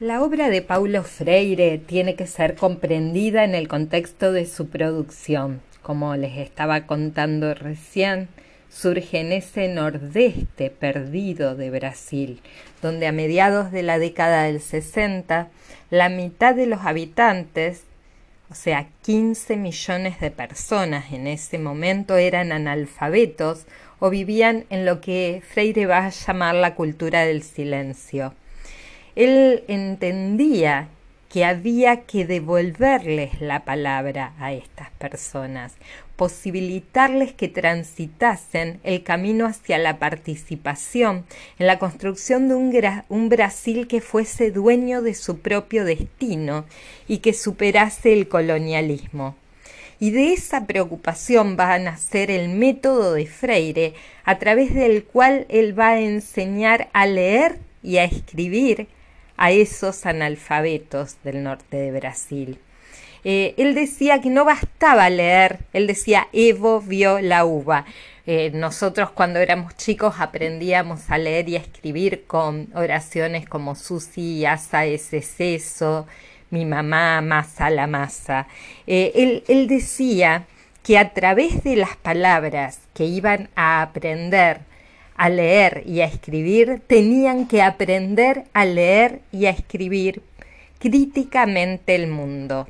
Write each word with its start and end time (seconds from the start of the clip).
La 0.00 0.22
obra 0.22 0.48
de 0.48 0.62
Paulo 0.62 1.02
Freire 1.02 1.76
tiene 1.76 2.14
que 2.14 2.28
ser 2.28 2.54
comprendida 2.54 3.42
en 3.42 3.56
el 3.56 3.66
contexto 3.66 4.30
de 4.30 4.46
su 4.46 4.68
producción. 4.68 5.60
Como 5.82 6.14
les 6.14 6.38
estaba 6.38 6.86
contando 6.86 7.52
recién, 7.52 8.28
surge 8.70 9.18
en 9.18 9.32
ese 9.32 9.66
nordeste 9.66 10.70
perdido 10.70 11.56
de 11.56 11.70
Brasil, 11.70 12.40
donde 12.80 13.08
a 13.08 13.12
mediados 13.12 13.72
de 13.72 13.82
la 13.82 13.98
década 13.98 14.44
del 14.44 14.60
60, 14.60 15.48
la 15.90 16.08
mitad 16.08 16.54
de 16.54 16.66
los 16.66 16.82
habitantes, 16.82 17.82
o 18.52 18.54
sea, 18.54 18.86
15 19.02 19.56
millones 19.56 20.20
de 20.20 20.30
personas 20.30 21.12
en 21.12 21.26
ese 21.26 21.58
momento 21.58 22.16
eran 22.16 22.52
analfabetos 22.52 23.64
o 23.98 24.10
vivían 24.10 24.64
en 24.70 24.86
lo 24.86 25.00
que 25.00 25.42
Freire 25.44 25.86
va 25.86 26.06
a 26.06 26.10
llamar 26.10 26.54
la 26.54 26.76
cultura 26.76 27.22
del 27.22 27.42
silencio 27.42 28.32
él 29.18 29.64
entendía 29.66 30.86
que 31.28 31.44
había 31.44 32.02
que 32.02 32.24
devolverles 32.24 33.40
la 33.40 33.64
palabra 33.64 34.32
a 34.38 34.52
estas 34.52 34.92
personas, 34.92 35.74
posibilitarles 36.14 37.32
que 37.32 37.48
transitasen 37.48 38.78
el 38.84 39.02
camino 39.02 39.46
hacia 39.46 39.76
la 39.76 39.98
participación 39.98 41.24
en 41.58 41.66
la 41.66 41.80
construcción 41.80 42.48
de 42.48 42.54
un, 42.54 43.28
Brasil 43.28 43.88
que 43.88 44.00
fuese 44.00 44.52
dueño 44.52 45.02
de 45.02 45.14
su 45.14 45.40
propio 45.40 45.84
destino 45.84 46.64
y 47.08 47.18
que 47.18 47.32
superase 47.32 48.12
el 48.12 48.28
colonialismo. 48.28 49.34
Y 49.98 50.12
de 50.12 50.32
esa 50.32 50.64
preocupación 50.64 51.56
va 51.58 51.74
a 51.74 51.80
nacer 51.80 52.30
el 52.30 52.50
método 52.50 53.14
de 53.14 53.26
Freire, 53.26 53.94
a 54.22 54.38
través 54.38 54.76
del 54.76 55.02
cual 55.02 55.44
él 55.48 55.76
va 55.76 55.88
a 55.88 56.00
enseñar 56.00 56.88
a 56.92 57.04
leer 57.06 57.58
y 57.82 57.96
a 57.96 58.04
escribir 58.04 58.86
a 59.38 59.50
esos 59.50 60.04
analfabetos 60.04 61.16
del 61.24 61.42
norte 61.42 61.78
de 61.78 61.92
Brasil. 61.92 62.58
Eh, 63.24 63.54
él 63.56 63.74
decía 63.74 64.20
que 64.20 64.30
no 64.30 64.44
bastaba 64.44 65.08
leer, 65.10 65.60
él 65.72 65.86
decía 65.86 66.28
Evo 66.32 66.80
vio 66.80 67.20
la 67.20 67.44
uva. 67.44 67.84
Eh, 68.26 68.50
nosotros 68.52 69.10
cuando 69.10 69.38
éramos 69.38 69.74
chicos 69.76 70.16
aprendíamos 70.18 71.10
a 71.10 71.18
leer 71.18 71.48
y 71.48 71.56
a 71.56 71.60
escribir 71.60 72.24
con 72.26 72.68
oraciones 72.74 73.48
como 73.48 73.74
Susi, 73.74 74.44
asa 74.44 74.84
ese 74.84 75.22
seso, 75.22 76.06
mi 76.50 76.64
mamá, 76.64 77.20
masa 77.22 77.70
la 77.70 77.86
masa. 77.86 78.46
Eh, 78.86 79.42
él 79.48 79.66
decía 79.66 80.46
que 80.82 80.98
a 80.98 81.12
través 81.12 81.64
de 81.64 81.76
las 81.76 81.96
palabras 81.96 82.80
que 82.94 83.04
iban 83.04 83.50
a 83.56 83.82
aprender 83.82 84.67
a 85.18 85.28
leer 85.28 85.82
y 85.84 86.00
a 86.00 86.06
escribir 86.06 86.80
tenían 86.86 87.46
que 87.46 87.60
aprender 87.60 88.44
a 88.54 88.64
leer 88.64 89.20
y 89.32 89.46
a 89.46 89.50
escribir 89.50 90.22
críticamente 90.78 91.94
el 91.94 92.06
mundo. 92.06 92.68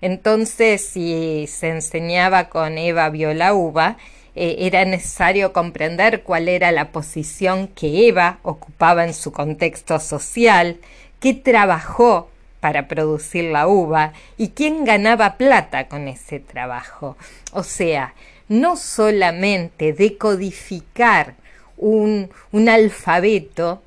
Entonces, 0.00 0.82
si 0.82 1.46
se 1.48 1.70
enseñaba 1.70 2.48
con 2.48 2.78
Eva 2.78 3.08
Viola 3.08 3.54
Uva, 3.54 3.96
eh, 4.36 4.56
era 4.60 4.84
necesario 4.84 5.52
comprender 5.52 6.22
cuál 6.22 6.48
era 6.48 6.70
la 6.70 6.92
posición 6.92 7.66
que 7.68 8.06
Eva 8.08 8.38
ocupaba 8.42 9.04
en 9.04 9.14
su 9.14 9.32
contexto 9.32 9.98
social, 10.00 10.78
qué 11.18 11.34
trabajó 11.34 12.30
para 12.60 12.88
producir 12.88 13.44
la 13.44 13.66
uva 13.66 14.12
y 14.36 14.48
quién 14.50 14.84
ganaba 14.84 15.38
plata 15.38 15.88
con 15.88 16.08
ese 16.08 16.40
trabajo. 16.40 17.16
O 17.52 17.62
sea, 17.62 18.14
no 18.48 18.76
solamente 18.76 19.92
decodificar 19.92 21.34
un, 21.80 22.68
alfabeto 22.68 23.82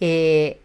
eh, 0.00 0.58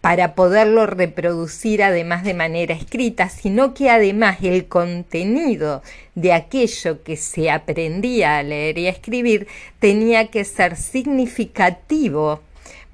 para 0.00 0.34
poderlo 0.34 0.86
reproducir 0.86 1.82
además 1.82 2.22
de 2.22 2.34
manera 2.34 2.74
escrita, 2.74 3.28
sino 3.28 3.74
que 3.74 3.90
además 3.90 4.38
el 4.42 4.66
contenido 4.66 5.82
de 6.14 6.32
aquello 6.32 7.02
que 7.02 7.16
se 7.16 7.50
aprendía 7.50 8.38
a 8.38 8.42
leer 8.42 8.78
y 8.78 8.86
a 8.86 8.90
escribir 8.90 9.48
tenía 9.80 10.28
que 10.28 10.44
ser 10.44 10.76
significativo 10.76 12.40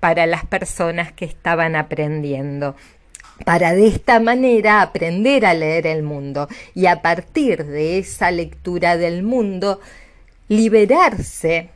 para 0.01 0.27
las 0.27 0.47
personas 0.47 1.13
que 1.13 1.25
estaban 1.25 1.77
aprendiendo. 1.77 2.75
Para 3.45 3.75
de 3.75 3.89
esta 3.89 4.21
manera 4.21 4.81
aprender 4.81 5.45
a 5.45 5.55
leer 5.55 5.87
el 5.89 6.05
mundo 6.05 6.49
y 6.75 6.87
a 6.87 7.03
partir 7.03 7.65
de 7.67 7.99
esa 7.99 8.31
lectura 8.31 8.97
del 8.97 9.25
mundo 9.25 9.81
liberarse 10.49 11.71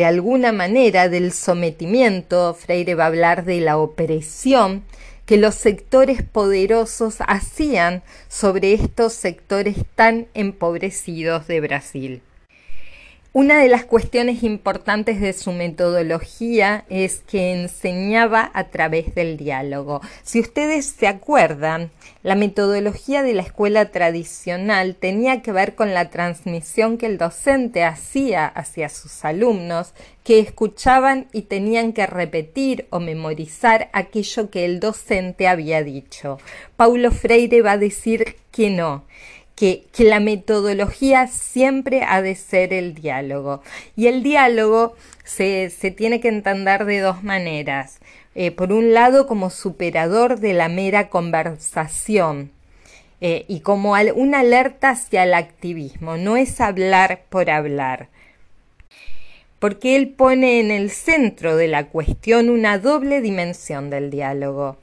de 0.00 0.06
alguna 0.06 0.50
manera 0.50 1.10
del 1.10 1.30
sometimiento, 1.30 2.54
Freire 2.54 2.94
va 2.94 3.04
a 3.04 3.08
hablar 3.08 3.44
de 3.44 3.60
la 3.60 3.76
opresión 3.76 4.82
que 5.26 5.36
los 5.36 5.54
sectores 5.54 6.22
poderosos 6.22 7.16
hacían 7.26 8.02
sobre 8.26 8.72
estos 8.72 9.12
sectores 9.12 9.76
tan 9.96 10.26
empobrecidos 10.32 11.46
de 11.48 11.60
Brasil. 11.60 12.22
Una 13.32 13.60
de 13.60 13.68
las 13.68 13.84
cuestiones 13.84 14.42
importantes 14.42 15.20
de 15.20 15.32
su 15.32 15.52
metodología 15.52 16.84
es 16.88 17.20
que 17.20 17.52
enseñaba 17.52 18.50
a 18.54 18.70
través 18.70 19.14
del 19.14 19.36
diálogo. 19.36 20.00
Si 20.24 20.40
ustedes 20.40 20.86
se 20.86 21.06
acuerdan, 21.06 21.92
la 22.24 22.34
metodología 22.34 23.22
de 23.22 23.34
la 23.34 23.42
escuela 23.42 23.92
tradicional 23.92 24.96
tenía 24.96 25.42
que 25.42 25.52
ver 25.52 25.76
con 25.76 25.94
la 25.94 26.10
transmisión 26.10 26.98
que 26.98 27.06
el 27.06 27.18
docente 27.18 27.84
hacía 27.84 28.46
hacia 28.46 28.88
sus 28.88 29.24
alumnos, 29.24 29.94
que 30.24 30.40
escuchaban 30.40 31.28
y 31.32 31.42
tenían 31.42 31.92
que 31.92 32.08
repetir 32.08 32.88
o 32.90 32.98
memorizar 32.98 33.90
aquello 33.92 34.50
que 34.50 34.64
el 34.64 34.80
docente 34.80 35.46
había 35.46 35.84
dicho. 35.84 36.38
Paulo 36.74 37.12
Freire 37.12 37.62
va 37.62 37.72
a 37.72 37.78
decir 37.78 38.34
que 38.50 38.70
no, 38.70 39.04
que, 39.60 39.84
la 39.98 40.20
metodología 40.20 41.26
siempre 41.26 42.02
ha 42.02 42.22
de 42.22 42.34
ser 42.34 42.72
el 42.72 42.94
diálogo. 42.94 43.62
Y 43.94 44.06
el 44.06 44.22
diálogo 44.22 44.94
se, 45.24 45.68
tiene 45.94 46.18
que 46.20 46.28
entender 46.28 46.86
de 46.86 47.00
dos 47.00 47.22
maneras. 47.22 47.98
Eh, 48.34 48.52
por 48.52 48.72
un 48.72 48.94
lado, 48.94 49.26
como 49.26 49.50
superador 49.50 50.40
de 50.40 50.54
la 50.54 50.70
mera 50.70 51.10
conversación. 51.10 52.52
Eh, 53.20 53.44
y 53.48 53.60
como 53.60 53.92
una 54.14 54.38
alerta 54.38 54.90
hacia 54.90 55.24
el 55.24 55.34
activismo, 55.34 56.16
no 56.16 56.38
es 56.38 56.58
hablar 56.62 57.24
por 57.28 57.50
hablar 57.50 58.08
porque 59.58 59.94
él 59.94 60.08
pone 60.08 60.58
en 60.58 60.70
el 60.70 60.90
centro 60.90 61.54
de 61.54 61.68
la 61.68 61.88
cuestión 61.88 62.48
una 62.48 62.78
doble 62.78 63.20
dimensión 63.20 63.90
del 63.90 64.10
diálogo, 64.10 64.78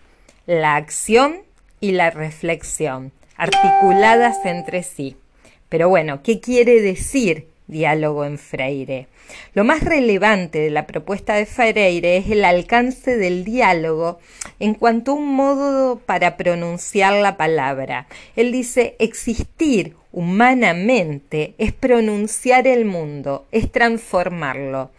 la 0.45 0.75
acción 0.75 1.37
y 1.79 1.93
la 1.93 2.11
reflexión 2.11 3.11
articuladas 3.37 4.37
entre 4.45 4.83
sí. 4.83 5.15
Pero 5.69 5.89
bueno, 5.89 6.21
¿qué 6.23 6.39
quiere 6.39 6.81
decir 6.81 7.47
diálogo 7.67 8.25
en 8.25 8.37
Freire? 8.37 9.07
Lo 9.53 9.63
más 9.63 9.83
relevante 9.83 10.59
de 10.59 10.69
la 10.69 10.87
propuesta 10.87 11.35
de 11.35 11.45
Freire 11.45 12.17
es 12.17 12.29
el 12.29 12.45
alcance 12.45 13.17
del 13.17 13.43
diálogo 13.43 14.19
en 14.59 14.73
cuanto 14.73 15.11
a 15.11 15.15
un 15.15 15.35
modo 15.35 15.99
para 15.99 16.37
pronunciar 16.37 17.13
la 17.13 17.37
palabra. 17.37 18.07
Él 18.35 18.51
dice 18.51 18.95
existir 18.99 19.95
humanamente 20.17 21.53
es 21.59 21.73
pronunciar 21.73 22.67
el 22.67 22.85
mundo, 22.85 23.45
es 23.51 23.71
transformarlo. 23.71 24.89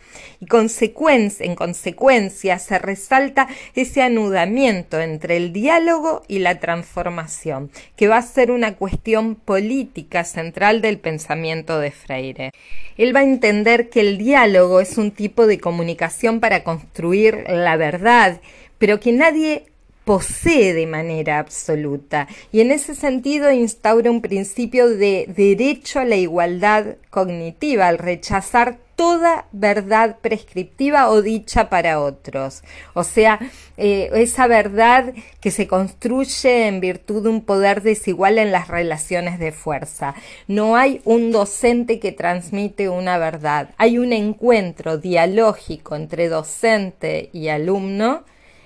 Y 0.40 0.46
en 0.46 1.54
consecuencia 1.56 2.58
se 2.58 2.78
resalta 2.78 3.48
ese 3.74 4.02
anudamiento 4.02 5.00
entre 5.00 5.36
el 5.36 5.52
diálogo 5.52 6.22
y 6.28 6.38
la 6.38 6.60
transformación, 6.60 7.70
que 7.96 8.06
va 8.06 8.18
a 8.18 8.22
ser 8.22 8.52
una 8.52 8.76
cuestión 8.76 9.34
política 9.34 10.22
central 10.22 10.80
del 10.80 10.98
pensamiento 10.98 11.80
de 11.80 11.90
Freire. 11.90 12.52
Él 12.96 13.14
va 13.14 13.20
a 13.20 13.24
entender 13.24 13.90
que 13.90 14.00
el 14.00 14.17
diálogo 14.18 14.80
es 14.80 14.98
un 14.98 15.12
tipo 15.12 15.46
de 15.46 15.58
comunicación 15.58 16.40
para 16.40 16.64
construir 16.64 17.44
la 17.48 17.76
verdad, 17.76 18.40
pero 18.78 19.00
que 19.00 19.12
nadie 19.12 19.64
posee 20.04 20.72
de 20.72 20.86
manera 20.86 21.38
absoluta. 21.38 22.28
Y 22.50 22.60
en 22.60 22.70
ese 22.70 22.94
sentido 22.94 23.52
instaura 23.52 24.10
un 24.10 24.22
principio 24.22 24.88
de 24.88 25.26
derecho 25.36 26.00
a 26.00 26.04
la 26.04 26.16
igualdad 26.16 26.96
cognitiva 27.10 27.88
al 27.88 27.98
rechazar 27.98 28.78
toda 28.98 29.46
verdad 29.52 30.18
prescriptiva 30.20 31.08
o 31.08 31.22
dicha 31.22 31.70
para 31.70 32.00
otros. 32.00 32.64
O 32.94 33.04
sea, 33.04 33.38
eh, 33.76 34.10
esa 34.14 34.48
verdad 34.48 35.14
que 35.40 35.52
se 35.52 35.68
construye 35.68 36.66
en 36.66 36.80
virtud 36.80 37.22
de 37.22 37.28
un 37.28 37.42
poder 37.42 37.82
desigual 37.82 38.38
en 38.38 38.50
las 38.50 38.66
relaciones 38.66 39.38
de 39.38 39.52
fuerza. 39.52 40.16
No 40.48 40.74
hay 40.74 41.00
un 41.04 41.30
docente 41.30 42.00
que 42.00 42.10
transmite 42.10 42.88
una 42.88 43.18
verdad. 43.18 43.70
Hay 43.78 43.98
un 43.98 44.12
encuentro 44.12 44.98
dialógico 44.98 45.94
entre 45.94 46.28
docente 46.28 47.30
y 47.32 47.50
alumno 47.50 48.24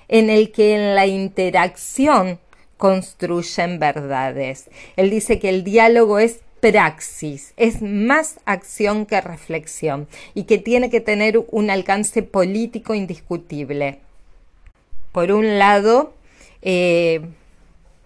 en 0.08 0.30
el 0.30 0.50
que 0.50 0.74
en 0.74 0.94
la 0.94 1.06
interacción 1.06 2.38
construyen 2.78 3.78
verdades. 3.78 4.70
Él 4.96 5.10
dice 5.10 5.38
que 5.38 5.50
el 5.50 5.62
diálogo 5.62 6.18
es 6.18 6.40
praxis, 6.62 7.54
es 7.56 7.82
más 7.82 8.38
acción 8.44 9.04
que 9.04 9.20
reflexión 9.20 10.06
y 10.32 10.44
que 10.44 10.58
tiene 10.58 10.90
que 10.90 11.00
tener 11.00 11.44
un 11.50 11.70
alcance 11.70 12.22
político 12.22 12.94
indiscutible. 12.94 13.98
Por 15.10 15.32
un 15.32 15.58
lado, 15.58 16.14
eh, 16.62 17.20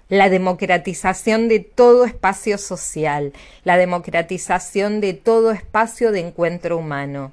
la 0.09 0.31
democratización 0.31 1.49
de 1.49 1.61
todo 1.61 2.07
espacio 2.07 2.57
social, 2.57 3.35
la 3.63 3.77
democratización 3.77 5.03
de 5.03 5.13
todo 5.13 5.51
espacio 5.51 6.11
de 6.11 6.21
encuentro 6.21 6.79
humano. 6.79 7.33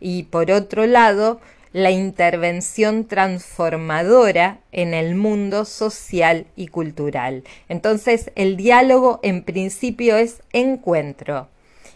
Y 0.00 0.24
por 0.24 0.50
otro 0.50 0.84
lado, 0.84 1.40
la 1.72 1.90
intervención 1.90 3.06
transformadora 3.06 4.58
en 4.72 4.94
el 4.94 5.14
mundo 5.14 5.64
social 5.64 6.46
y 6.56 6.68
cultural. 6.68 7.44
Entonces, 7.68 8.30
el 8.34 8.56
diálogo 8.56 9.20
en 9.22 9.42
principio 9.42 10.16
es 10.16 10.42
encuentro. 10.52 11.48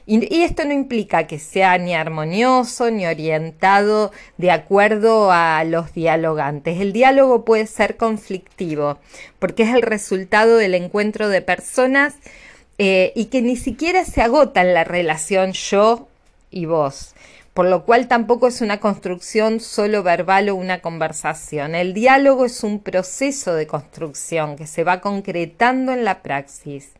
Y, 0.05 0.43
esto 0.43 0.65
no 0.65 0.73
implica 0.73 1.29
que 1.29 1.39
sea 1.39 1.79
ni 1.79 1.95
armonioso 1.95 2.91
ni 2.91 3.07
orientado 3.07 4.11
de 4.37 4.51
acuerdo 4.51 5.31
a 5.31 5.63
los 5.65 5.95
dialogantes. 5.95 6.81
El 6.81 6.93
diálogo 6.93 7.45
puede 7.45 7.67
ser 7.67 7.97
conflictivo 7.97 8.99
porque 9.39 9.63
es 9.63 9.75
el 9.75 9.83
resultado 9.83 10.57
del 10.57 10.75
encuentro 10.75 11.29
de 11.29 11.41
personas 11.41 12.15
eh, 12.79 13.13
y 13.15 13.27
que 13.27 13.43
ni 13.43 13.57
siquiera 13.57 14.05
se 14.05 14.23
agota 14.23 14.63
en 14.63 14.75
la 14.75 14.83
relación 14.83 15.53
yo 15.53 16.09
y 16.51 16.67
vos 16.67 17.15
por 17.55 17.67
lo 17.67 17.85
cual 17.85 18.09
tampoco 18.09 18.49
es 18.49 18.61
una 18.61 18.81
construcción 18.81 19.61
solo 19.61 20.03
verbal 20.03 20.49
o 20.49 20.55
una 20.55 20.81
conversación. 20.81 21.75
El 21.75 21.93
diálogo 21.93 22.47
es 22.47 22.65
un 22.65 22.81
proceso 22.81 23.55
de 23.55 23.67
construcción 23.67 24.57
que 24.57 24.67
se 24.67 24.85
va 24.85 25.01
concretando 25.01 25.93
en 25.93 26.05
la 26.05 26.23
praxis 26.23 26.93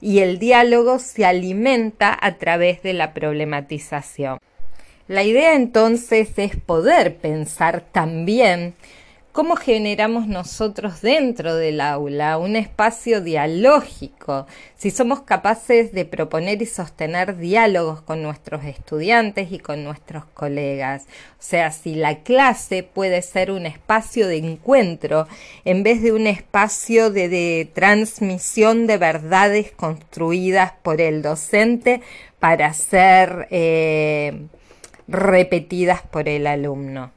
y 0.00 0.20
el 0.20 0.38
diálogo 0.38 0.98
se 0.98 1.24
alimenta 1.24 2.16
a 2.20 2.36
través 2.36 2.82
de 2.82 2.92
la 2.92 3.12
problematización. 3.14 4.38
La 5.08 5.24
idea 5.24 5.54
entonces 5.54 6.30
es 6.36 6.56
poder 6.56 7.16
pensar 7.16 7.82
también 7.92 8.74
¿Cómo 9.32 9.54
generamos 9.54 10.26
nosotros 10.26 11.02
dentro 11.02 11.54
del 11.54 11.80
aula 11.80 12.36
un 12.36 12.56
espacio 12.56 13.20
dialógico? 13.20 14.48
Si 14.76 14.90
somos 14.90 15.20
capaces 15.20 15.92
de 15.92 16.04
proponer 16.04 16.60
y 16.62 16.66
sostener 16.66 17.36
diálogos 17.36 18.02
con 18.02 18.24
nuestros 18.24 18.64
estudiantes 18.64 19.52
y 19.52 19.60
con 19.60 19.84
nuestros 19.84 20.24
colegas. 20.34 21.04
O 21.38 21.42
sea, 21.42 21.70
si 21.70 21.94
la 21.94 22.24
clase 22.24 22.82
puede 22.82 23.22
ser 23.22 23.52
un 23.52 23.66
espacio 23.66 24.26
de 24.26 24.38
encuentro 24.38 25.28
en 25.64 25.84
vez 25.84 26.02
de 26.02 26.10
un 26.10 26.26
espacio 26.26 27.12
de, 27.12 27.70
transmisión 27.72 28.88
de 28.88 28.98
verdades 28.98 29.70
construidas 29.70 30.72
por 30.82 31.00
el 31.00 31.22
docente 31.22 32.00
para 32.40 32.72
ser 32.72 33.46
eh, 33.52 34.48
repetidas 35.06 36.02
por 36.02 36.28
el 36.28 36.48
alumno. 36.48 37.12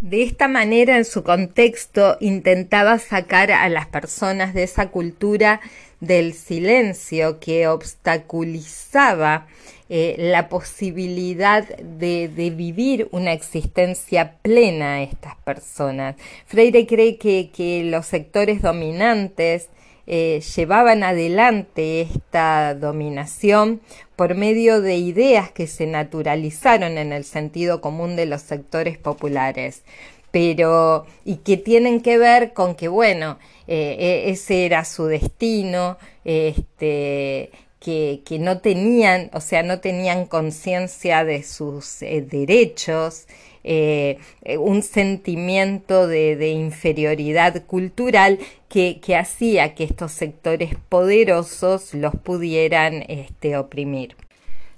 De 0.00 0.22
esta 0.22 0.48
manera, 0.48 0.96
en 0.96 1.04
su 1.04 1.22
contexto, 1.22 2.16
intentaba 2.20 2.98
sacar 2.98 3.50
a 3.50 3.68
las 3.68 3.86
personas 3.86 4.54
de 4.54 4.62
esa 4.62 4.88
cultura 4.90 5.60
del 6.00 6.34
silencio 6.34 7.40
que 7.40 7.68
obstaculizaba 7.68 9.46
eh, 9.88 10.16
la 10.18 10.48
posibilidad 10.48 11.64
de, 11.78 12.52
vivir 12.54 13.08
una 13.12 13.32
existencia 13.32 14.36
plena 14.42 14.94
a 14.94 15.02
estas 15.02 15.36
personas. 15.36 16.16
Freire 16.46 16.86
cree 16.86 17.18
que 17.18 17.82
los 17.84 18.06
sectores 18.06 18.62
dominantes 18.62 19.68
eh, 20.06 20.40
llevaban 20.54 21.02
adelante 21.02 22.02
esta 22.02 22.74
dominación 22.74 23.80
por 24.14 24.34
medio 24.36 24.80
de 24.80 24.96
ideas 24.96 25.50
que 25.50 25.66
se 25.66 25.86
naturalizaron 25.86 26.96
en 26.96 27.12
el 27.12 27.24
sentido 27.24 27.80
común 27.80 28.14
de 28.14 28.26
los 28.26 28.42
sectores 28.42 28.98
populares. 28.98 29.82
Pero 30.30 31.06
y 31.24 31.36
que 31.36 31.56
tienen 31.56 32.00
que 32.02 32.18
ver 32.18 32.52
con 32.52 32.74
que 32.74 32.88
bueno 32.88 33.38
eh, 33.66 33.96
e, 33.98 34.30
ese 34.30 34.66
era 34.66 34.84
su 34.84 35.06
destino 35.06 35.98
este 36.24 37.50
que, 37.80 38.38
no 38.40 38.58
tenían 38.58 39.30
o 39.32 39.40
sea 39.40 39.62
no 39.62 39.80
tenían 39.80 40.26
conciencia 40.26 41.24
de 41.24 41.42
sus 41.42 42.02
eh, 42.02 42.20
derechos 42.20 43.26
eh, 43.68 44.18
un 44.58 44.82
sentimiento 44.82 46.06
de, 46.06 46.50
inferioridad 46.50 47.64
cultural 47.64 48.38
que, 48.68 49.00
hacía 49.18 49.74
que 49.74 49.82
estos 49.82 50.12
sectores 50.12 50.76
poderosos 50.88 51.92
los 51.92 52.14
pudieran 52.14 53.02
este, 53.08 53.56
oprimir. 53.56 54.14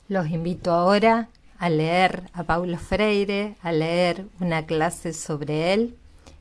Los 0.08 0.30
invito 0.30 0.72
ahora 0.72 1.28
a 1.58 1.68
leer 1.68 2.22
a 2.32 2.44
Paulo 2.44 2.78
Freire, 2.78 3.56
a 3.60 3.72
leer 3.72 4.24
una 4.40 4.64
clase 4.64 5.12
sobre 5.12 5.74
él 5.74 5.94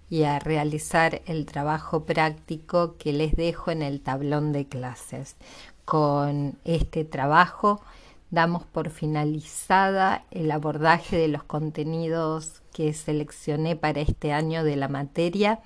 y 0.09 0.23
a 0.23 0.39
realizar 0.39 1.21
el 1.25 1.45
trabajo 1.45 2.05
práctico 2.05 2.95
que 2.97 3.11
les 3.11 3.35
dejo 3.35 3.71
en 3.71 3.81
el 3.81 3.99
tablón 3.99 4.53
de 4.53 4.65
clases. 4.67 5.35
Con 5.83 6.57
este 6.63 7.03
trabajo 7.03 7.81
damos 8.29 8.65
por 8.65 8.89
finalizada 8.89 10.25
el 10.31 10.51
abordaje 10.51 11.17
de 11.17 11.27
los 11.27 11.43
contenidos 11.43 12.61
que 12.73 12.93
seleccioné 12.93 13.75
para 13.75 14.01
este 14.01 14.33
año 14.33 14.63
de 14.63 14.75
la 14.75 14.87
materia 14.87 15.59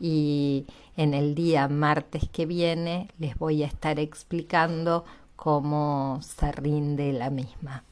y 0.00 0.66
en 0.96 1.14
el 1.14 1.34
día 1.34 1.68
martes 1.68 2.28
que 2.30 2.46
viene 2.46 3.08
les 3.18 3.36
voy 3.36 3.62
a 3.62 3.66
estar 3.66 3.98
explicando 3.98 5.04
cómo 5.36 6.20
se 6.22 6.50
rinde 6.52 7.12
la 7.12 7.30
misma. 7.30 7.84